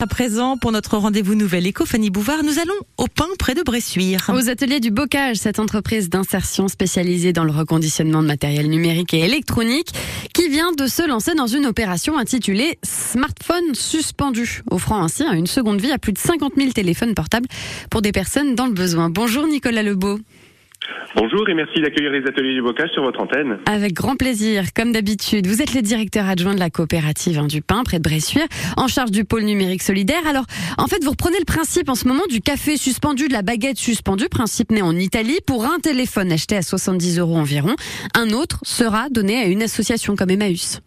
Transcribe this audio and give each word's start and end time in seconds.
À 0.00 0.06
présent, 0.06 0.56
pour 0.56 0.70
notre 0.70 0.96
rendez-vous 0.96 1.34
Nouvelle 1.34 1.66
Éco, 1.66 1.84
Fanny 1.84 2.08
Bouvard, 2.10 2.44
nous 2.44 2.60
allons 2.60 2.76
au 2.98 3.08
pain 3.08 3.26
près 3.36 3.56
de 3.56 3.62
Bressuire. 3.62 4.30
Aux 4.32 4.48
ateliers 4.48 4.78
du 4.78 4.92
Bocage, 4.92 5.38
cette 5.38 5.58
entreprise 5.58 6.08
d'insertion 6.08 6.68
spécialisée 6.68 7.32
dans 7.32 7.42
le 7.42 7.50
reconditionnement 7.50 8.22
de 8.22 8.28
matériel 8.28 8.68
numérique 8.68 9.12
et 9.12 9.24
électronique, 9.24 9.88
qui 10.32 10.48
vient 10.50 10.70
de 10.70 10.86
se 10.86 11.04
lancer 11.04 11.34
dans 11.34 11.48
une 11.48 11.66
opération 11.66 12.16
intitulée 12.16 12.78
Smartphone 12.84 13.74
suspendu, 13.74 14.62
offrant 14.70 15.02
ainsi 15.02 15.24
une 15.24 15.48
seconde 15.48 15.80
vie 15.80 15.90
à 15.90 15.98
plus 15.98 16.12
de 16.12 16.18
50 16.18 16.52
000 16.56 16.70
téléphones 16.70 17.14
portables 17.14 17.48
pour 17.90 18.00
des 18.00 18.12
personnes 18.12 18.54
dans 18.54 18.66
le 18.66 18.74
besoin. 18.74 19.10
Bonjour 19.10 19.48
Nicolas 19.48 19.82
Lebeau. 19.82 20.20
Bonjour 21.16 21.48
et 21.48 21.54
merci 21.54 21.80
d'accueillir 21.80 22.10
les 22.10 22.26
ateliers 22.26 22.54
du 22.54 22.62
bocage 22.62 22.90
sur 22.90 23.02
votre 23.02 23.20
antenne. 23.20 23.58
Avec 23.66 23.92
grand 23.94 24.16
plaisir, 24.16 24.72
comme 24.74 24.92
d'habitude. 24.92 25.46
Vous 25.46 25.62
êtes 25.62 25.74
le 25.74 25.82
directeur 25.82 26.26
adjoint 26.26 26.54
de 26.54 26.60
la 26.60 26.70
coopérative 26.70 27.38
hein, 27.38 27.46
du 27.46 27.62
pain 27.62 27.82
près 27.82 27.98
de 27.98 28.02
Bressuire, 28.02 28.46
en 28.76 28.88
charge 28.88 29.10
du 29.10 29.24
pôle 29.24 29.42
numérique 29.42 29.82
solidaire. 29.82 30.26
Alors, 30.28 30.44
en 30.76 30.86
fait, 30.86 31.02
vous 31.02 31.10
reprenez 31.10 31.38
le 31.38 31.44
principe 31.44 31.88
en 31.88 31.94
ce 31.94 32.06
moment 32.06 32.24
du 32.28 32.40
café 32.40 32.76
suspendu, 32.76 33.28
de 33.28 33.32
la 33.32 33.42
baguette 33.42 33.78
suspendue, 33.78 34.28
principe 34.28 34.70
né 34.70 34.82
en 34.82 34.94
Italie. 34.94 35.38
Pour 35.46 35.64
un 35.64 35.78
téléphone 35.78 36.30
acheté 36.30 36.56
à 36.56 36.62
70 36.62 37.18
euros 37.18 37.36
environ, 37.36 37.74
un 38.14 38.30
autre 38.30 38.60
sera 38.62 39.08
donné 39.10 39.36
à 39.38 39.46
une 39.46 39.62
association 39.62 40.14
comme 40.14 40.30
Emmaüs. 40.30 40.80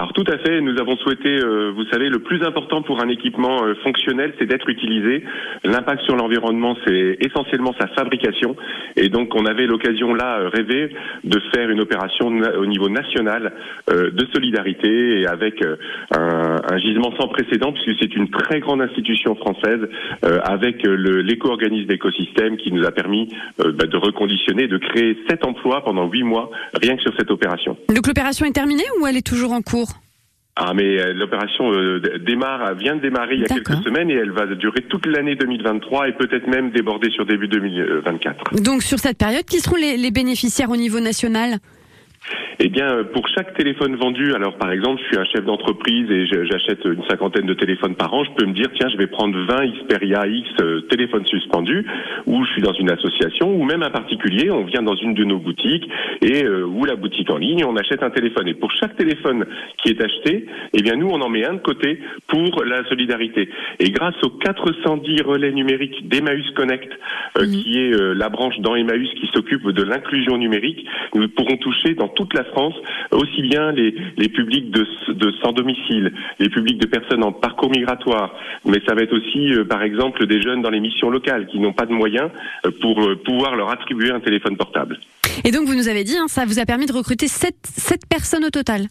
Alors 0.00 0.12
tout 0.12 0.24
à 0.28 0.38
fait, 0.38 0.60
nous 0.60 0.78
avons 0.78 0.96
souhaité, 0.98 1.28
euh, 1.28 1.72
vous 1.74 1.84
savez, 1.86 2.08
le 2.08 2.20
plus 2.20 2.44
important 2.44 2.82
pour 2.82 3.02
un 3.02 3.08
équipement 3.08 3.64
euh, 3.64 3.74
fonctionnel, 3.82 4.32
c'est 4.38 4.46
d'être 4.46 4.68
utilisé. 4.68 5.24
L'impact 5.64 6.02
sur 6.02 6.14
l'environnement, 6.14 6.76
c'est 6.86 7.16
essentiellement 7.18 7.74
sa 7.80 7.88
fabrication. 7.88 8.54
Et 8.94 9.08
donc 9.08 9.34
on 9.34 9.44
avait 9.44 9.66
l'occasion 9.66 10.14
là, 10.14 10.38
euh, 10.38 10.50
rêvé, 10.50 10.94
de 11.24 11.40
faire 11.52 11.68
une 11.68 11.80
opération 11.80 12.28
au 12.28 12.66
niveau 12.66 12.88
national 12.88 13.52
de 13.88 14.26
solidarité 14.32 15.20
et 15.20 15.26
avec 15.26 15.64
un, 16.14 16.56
un, 16.70 16.78
gisement 16.78 17.12
sans 17.18 17.26
précédent, 17.28 17.72
puisque 17.72 17.98
c'est 18.00 18.14
une 18.14 18.30
très 18.30 18.60
grande 18.60 18.82
institution 18.82 19.34
française 19.34 19.80
avec 20.22 20.82
l'éco-organisme 20.84 21.86
d'écosystème 21.86 22.56
qui 22.56 22.70
nous 22.70 22.84
a 22.84 22.90
permis 22.90 23.28
bah, 23.58 23.86
de 23.86 23.96
reconditionner, 23.96 24.68
de 24.68 24.78
créer 24.78 25.18
sept 25.28 25.44
emplois 25.44 25.82
pendant 25.84 26.06
huit 26.08 26.22
mois, 26.22 26.50
rien 26.80 26.96
que 26.96 27.02
sur 27.02 27.12
cette 27.18 27.30
opération. 27.30 27.76
Donc 27.88 28.06
l'opération 28.06 28.46
est 28.46 28.52
terminée 28.52 28.84
ou 29.00 29.06
elle 29.06 29.16
est 29.16 29.26
toujours 29.26 29.52
en 29.52 29.62
cours? 29.62 29.87
Ah 30.60 30.74
mais 30.74 30.98
euh, 30.98 31.12
l'opération 31.14 31.72
euh, 31.72 32.00
démarre, 32.18 32.74
vient 32.74 32.96
de 32.96 33.00
démarrer 33.00 33.36
il 33.36 33.42
y 33.42 33.44
a 33.44 33.48
quelques 33.48 33.80
semaines 33.84 34.10
et 34.10 34.14
elle 34.14 34.32
va 34.32 34.44
durer 34.46 34.82
toute 34.88 35.06
l'année 35.06 35.36
2023 35.36 36.08
et 36.08 36.12
peut-être 36.12 36.48
même 36.48 36.70
déborder 36.70 37.10
sur 37.10 37.24
début 37.24 37.46
2024. 37.46 38.60
Donc 38.60 38.82
sur 38.82 38.98
cette 38.98 39.18
période, 39.18 39.44
qui 39.44 39.60
seront 39.60 39.76
les 39.76 40.10
bénéficiaires 40.10 40.70
au 40.70 40.76
niveau 40.76 40.98
national? 40.98 41.58
Eh 42.60 42.68
bien, 42.68 43.04
pour 43.12 43.28
chaque 43.28 43.54
téléphone 43.54 43.94
vendu, 43.94 44.34
alors 44.34 44.56
par 44.56 44.72
exemple, 44.72 45.00
je 45.00 45.06
suis 45.06 45.16
un 45.16 45.24
chef 45.24 45.44
d'entreprise 45.44 46.10
et 46.10 46.26
j'achète 46.26 46.84
une 46.84 47.04
cinquantaine 47.08 47.46
de 47.46 47.54
téléphones 47.54 47.94
par 47.94 48.12
an, 48.12 48.24
je 48.24 48.30
peux 48.32 48.46
me 48.46 48.52
dire, 48.52 48.66
tiens, 48.74 48.88
je 48.88 48.96
vais 48.96 49.06
prendre 49.06 49.38
20 49.38 49.66
Xperia 49.66 50.26
X 50.26 50.48
euh, 50.60 50.80
téléphones 50.90 51.24
suspendus, 51.26 51.86
ou 52.26 52.44
je 52.44 52.50
suis 52.52 52.62
dans 52.62 52.72
une 52.72 52.90
association, 52.90 53.54
ou 53.54 53.62
même 53.62 53.84
un 53.84 53.90
particulier, 53.90 54.50
on 54.50 54.64
vient 54.64 54.82
dans 54.82 54.96
une 54.96 55.14
de 55.14 55.22
nos 55.22 55.38
boutiques, 55.38 55.88
et 56.20 56.44
euh, 56.44 56.64
ou 56.64 56.84
la 56.84 56.96
boutique 56.96 57.30
en 57.30 57.36
ligne, 57.36 57.64
on 57.64 57.76
achète 57.76 58.02
un 58.02 58.10
téléphone. 58.10 58.48
Et 58.48 58.54
pour 58.54 58.72
chaque 58.72 58.96
téléphone 58.96 59.46
qui 59.80 59.90
est 59.90 60.02
acheté, 60.02 60.46
eh 60.72 60.82
bien, 60.82 60.96
nous, 60.96 61.08
on 61.08 61.20
en 61.20 61.28
met 61.28 61.46
un 61.46 61.54
de 61.54 61.58
côté 61.60 62.00
pour 62.26 62.64
la 62.64 62.84
solidarité. 62.88 63.50
Et 63.78 63.90
grâce 63.90 64.16
aux 64.24 64.30
410 64.30 65.22
relais 65.22 65.52
numériques 65.52 66.08
d'Emmaüs 66.08 66.50
Connect, 66.56 66.90
euh, 67.38 67.46
mmh. 67.46 67.50
qui 67.50 67.78
est 67.78 68.14
la 68.14 68.28
branche 68.28 68.58
dans 68.60 68.74
Emmaüs 68.74 69.08
qui 69.20 69.28
s'occupe 69.32 69.68
de 69.68 69.82
l'inclusion 69.84 70.38
numérique, 70.38 70.84
nous 71.14 71.28
pourrons 71.28 71.56
toucher 71.56 71.94
dans 71.94 72.08
toute 72.08 72.34
la 72.34 72.47
France, 72.48 72.74
aussi 73.12 73.42
bien 73.42 73.72
les, 73.72 73.92
publics 74.28 74.70
de, 74.70 74.86
de 75.12 75.32
sans 75.42 75.52
domicile, 75.52 76.12
les 76.38 76.48
publics 76.48 76.78
de 76.78 76.86
personnes 76.86 77.24
en 77.24 77.32
parcours 77.32 77.70
migratoire, 77.70 78.34
mais 78.64 78.80
ça 78.86 78.94
va 78.94 79.02
être 79.02 79.16
aussi, 79.16 79.52
euh, 79.52 79.64
par 79.64 79.82
exemple, 79.82 80.26
des 80.26 80.40
jeunes 80.40 80.62
dans 80.62 80.70
les 80.70 80.80
missions 80.80 81.10
locales 81.10 81.46
qui 81.46 81.58
n'ont 81.58 81.72
pas 81.72 81.86
de 81.86 81.92
moyens 81.92 82.30
euh, 82.66 82.70
pour 82.80 83.00
euh, 83.02 83.16
pouvoir 83.16 83.56
leur 83.56 83.70
attribuer 83.70 84.10
un 84.10 84.20
téléphone 84.20 84.56
portable. 84.56 84.98
Et 85.44 85.50
donc, 85.50 85.66
vous 85.66 85.74
nous 85.74 85.88
avez 85.88 86.04
dit, 86.04 86.16
hein, 86.16 86.26
ça 86.28 86.44
vous 86.44 86.58
a 86.58 86.64
permis 86.64 86.86
de 86.86 86.92
recruter 86.92 87.28
7, 87.28 87.54
7 87.62 88.00
personnes 88.08 88.44
au 88.44 88.50
total 88.50 88.88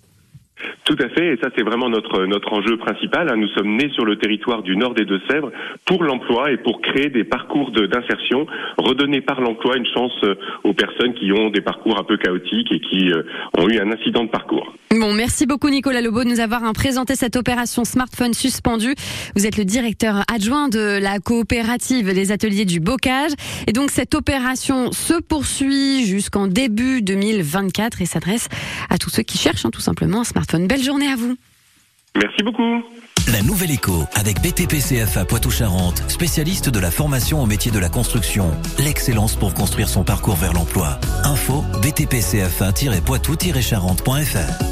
tout 0.85 0.95
à 0.99 1.09
fait, 1.09 1.33
et 1.33 1.37
ça 1.41 1.49
c'est 1.55 1.63
vraiment 1.63 1.89
notre 1.89 2.25
notre 2.25 2.53
enjeu 2.53 2.77
principal. 2.77 3.29
Hein. 3.29 3.35
Nous 3.37 3.47
sommes 3.49 3.75
nés 3.75 3.89
sur 3.93 4.05
le 4.05 4.17
territoire 4.17 4.63
du 4.63 4.75
nord 4.75 4.93
des 4.93 5.05
Deux-Sèvres 5.05 5.51
pour 5.85 6.03
l'emploi 6.03 6.51
et 6.51 6.57
pour 6.57 6.81
créer 6.81 7.09
des 7.09 7.23
parcours 7.23 7.71
d'insertion, 7.71 8.47
redonner 8.77 9.21
par 9.21 9.41
l'emploi 9.41 9.77
une 9.77 9.85
chance 9.85 10.13
euh, 10.23 10.35
aux 10.63 10.73
personnes 10.73 11.13
qui 11.13 11.31
ont 11.31 11.49
des 11.49 11.61
parcours 11.61 11.99
un 11.99 12.03
peu 12.03 12.17
chaotiques 12.17 12.71
et 12.71 12.79
qui 12.79 13.11
euh, 13.11 13.23
ont 13.57 13.67
eu 13.69 13.79
un 13.79 13.91
incident 13.91 14.23
de 14.23 14.29
parcours. 14.29 14.73
Bon, 14.91 15.13
merci 15.13 15.45
beaucoup 15.45 15.69
Nicolas 15.69 16.01
Lobo 16.01 16.23
de 16.23 16.29
nous 16.29 16.39
avoir 16.39 16.63
hein, 16.63 16.73
présenté 16.73 17.15
cette 17.15 17.35
opération 17.35 17.83
smartphone 17.83 18.33
suspendu. 18.33 18.95
Vous 19.35 19.45
êtes 19.45 19.57
le 19.57 19.65
directeur 19.65 20.23
adjoint 20.33 20.69
de 20.69 20.99
la 21.01 21.19
coopérative 21.19 22.13
des 22.13 22.31
ateliers 22.31 22.65
du 22.65 22.79
bocage, 22.79 23.31
et 23.67 23.73
donc 23.73 23.91
cette 23.91 24.15
opération 24.15 24.91
se 24.91 25.21
poursuit 25.21 26.05
jusqu'en 26.05 26.47
début 26.47 27.01
2024 27.01 28.01
et 28.01 28.05
s'adresse 28.05 28.47
à 28.89 28.97
tous 28.97 29.09
ceux 29.09 29.23
qui 29.23 29.37
cherchent 29.37 29.65
hein, 29.65 29.71
tout 29.71 29.81
simplement 29.81 30.21
un 30.21 30.23
smartphone 30.23 30.46
Belle 30.53 30.83
journée 30.83 31.07
à 31.07 31.15
vous. 31.15 31.35
Merci 32.15 32.43
beaucoup. 32.43 32.83
La 33.31 33.41
nouvelle 33.41 33.71
écho 33.71 34.05
avec 34.15 34.41
BTPCFA 34.41 35.23
Poitou-Charentes, 35.25 36.01
spécialiste 36.07 36.69
de 36.69 36.79
la 36.79 36.91
formation 36.91 37.43
au 37.43 37.45
métier 37.45 37.71
de 37.71 37.79
la 37.79 37.89
construction. 37.89 38.51
L'excellence 38.79 39.35
pour 39.35 39.53
construire 39.53 39.89
son 39.89 40.05
parcours 40.05 40.37
vers 40.37 40.53
l'emploi. 40.53 40.97
Info 41.25 41.65
btpcfa-poitou-charentes.fr 41.81 44.67